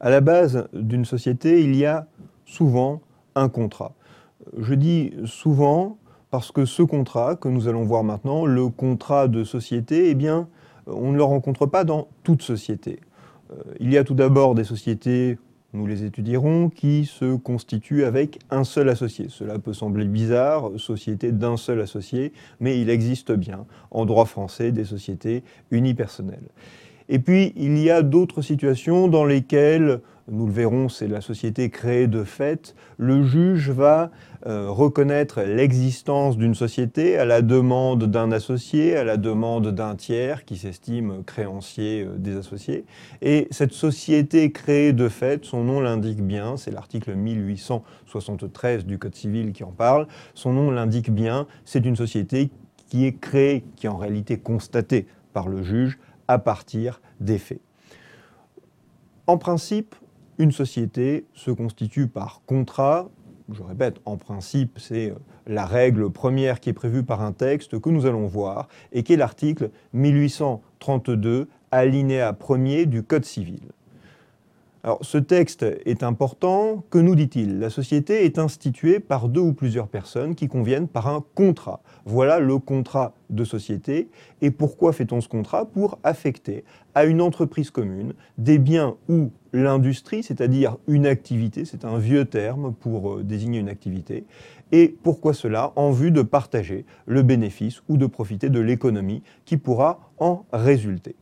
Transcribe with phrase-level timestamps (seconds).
[0.00, 2.06] À la base d'une société, il y a
[2.44, 3.00] souvent
[3.34, 3.94] un contrat.
[4.56, 5.98] Je dis souvent
[6.30, 10.48] parce que ce contrat que nous allons voir maintenant, le contrat de société, eh bien,
[10.86, 13.00] on ne le rencontre pas dans toute société.
[13.50, 15.38] Euh, il y a tout d'abord des sociétés,
[15.72, 19.26] nous les étudierons, qui se constituent avec un seul associé.
[19.28, 24.70] Cela peut sembler bizarre, société d'un seul associé, mais il existe bien en droit français
[24.70, 26.48] des sociétés unipersonnelles.
[27.10, 31.70] Et puis, il y a d'autres situations dans lesquelles, nous le verrons, c'est la société
[31.70, 34.10] créée de fait, le juge va
[34.46, 40.44] euh, reconnaître l'existence d'une société à la demande d'un associé, à la demande d'un tiers
[40.44, 42.84] qui s'estime créancier euh, des associés.
[43.22, 49.14] Et cette société créée de fait, son nom l'indique bien, c'est l'article 1873 du Code
[49.14, 52.50] civil qui en parle, son nom l'indique bien, c'est une société
[52.88, 57.60] qui est créée, qui est en réalité constatée par le juge à partir des faits.
[59.26, 59.94] En principe,
[60.38, 63.10] une société se constitue par contrat.
[63.52, 65.14] Je répète, en principe, c'est
[65.46, 69.14] la règle première qui est prévue par un texte que nous allons voir et qui
[69.14, 73.72] est l'article 1832, alinéa 1er du Code civil.
[74.88, 76.82] Alors, ce texte est important.
[76.88, 77.58] Que nous dit-il?
[77.58, 81.82] La société est instituée par deux ou plusieurs personnes qui conviennent par un contrat.
[82.06, 84.08] Voilà le contrat de société.
[84.40, 85.66] Et pourquoi fait-on ce contrat?
[85.66, 91.98] Pour affecter à une entreprise commune des biens ou l'industrie, c'est-à-dire une activité, c'est un
[91.98, 94.24] vieux terme pour euh, désigner une activité.
[94.72, 95.74] Et pourquoi cela?
[95.76, 101.14] En vue de partager le bénéfice ou de profiter de l'économie qui pourra en résulter.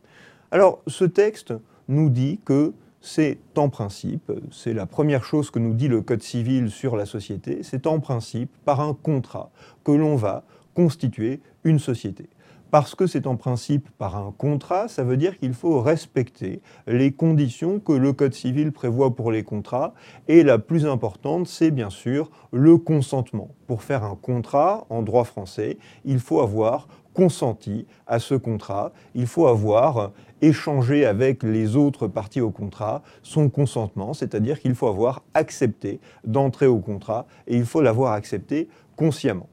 [0.51, 1.53] Alors, ce texte
[1.89, 6.23] nous dit que c'est en principe, c'est la première chose que nous dit le Code
[6.23, 9.51] civil sur la société, c'est en principe par un contrat
[9.83, 12.29] que l'on va constituer une société.
[12.69, 17.13] Parce que c'est en principe par un contrat, ça veut dire qu'il faut respecter les
[17.13, 19.93] conditions que le Code civil prévoit pour les contrats.
[20.27, 23.51] Et la plus importante, c'est bien sûr le consentement.
[23.67, 29.27] Pour faire un contrat en droit français, il faut avoir consenti à ce contrat, il
[29.27, 30.11] faut avoir
[30.41, 36.67] échangé avec les autres parties au contrat son consentement, c'est-à-dire qu'il faut avoir accepté d'entrer
[36.67, 39.47] au contrat et il faut l'avoir accepté consciemment.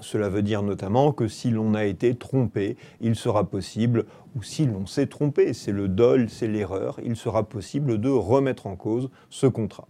[0.00, 4.06] Cela veut dire notamment que si l'on a été trompé, il sera possible,
[4.36, 8.66] ou si l'on s'est trompé, c'est le dol, c'est l'erreur, il sera possible de remettre
[8.66, 9.88] en cause ce contrat.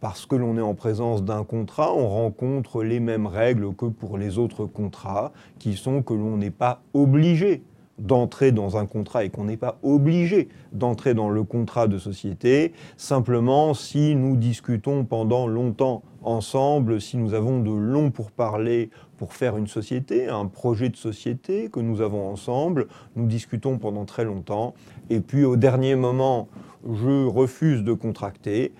[0.00, 4.18] Parce que l'on est en présence d'un contrat, on rencontre les mêmes règles que pour
[4.18, 7.62] les autres contrats, qui sont que l'on n'est pas obligé
[7.98, 12.72] d'entrer dans un contrat et qu'on n'est pas obligé d'entrer dans le contrat de société.
[12.96, 19.56] Simplement, si nous discutons pendant longtemps ensemble, si nous avons de longs pourparlers pour faire
[19.56, 24.74] une société, un projet de société que nous avons ensemble, nous discutons pendant très longtemps,
[25.10, 26.48] et puis au dernier moment,
[26.90, 28.72] je refuse de contracter,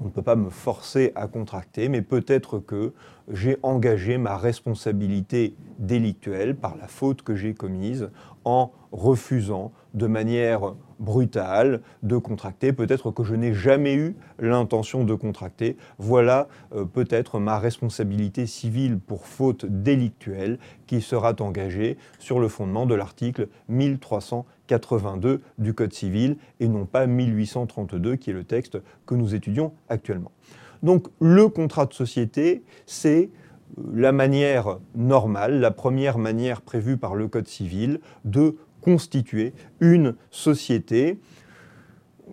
[0.00, 2.92] on ne peut pas me forcer à contracter, mais peut-être que
[3.30, 8.10] j'ai engagé ma responsabilité délictuelle par la faute que j'ai commise
[8.44, 12.72] en refusant de manière brutale de contracter.
[12.72, 15.76] Peut-être que je n'ai jamais eu l'intention de contracter.
[15.98, 22.86] Voilà euh, peut-être ma responsabilité civile pour faute délictuelle qui sera engagée sur le fondement
[22.86, 29.14] de l'article 1382 du Code civil et non pas 1832 qui est le texte que
[29.14, 30.30] nous étudions actuellement.
[30.82, 33.30] Donc le contrat de société, c'est
[33.78, 40.14] euh, la manière normale, la première manière prévue par le Code civil de constituer une
[40.30, 41.18] société.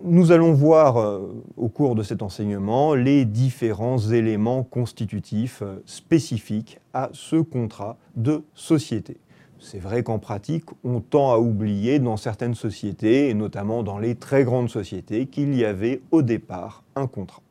[0.04, 6.78] Nous allons voir euh, au cours de cet enseignement les différents éléments constitutifs euh, spécifiques
[6.92, 9.18] à ce contrat de société.
[9.60, 14.14] C'est vrai qu'en pratique, on tend à oublier dans certaines sociétés, et notamment dans les
[14.14, 17.42] très grandes sociétés, qu'il y avait au départ un contrat.